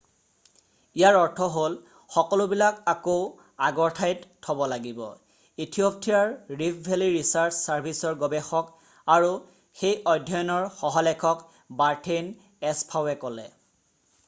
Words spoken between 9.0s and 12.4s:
আৰু সেই অধ্যয়নৰ সহলেখক বাৰ্থেইন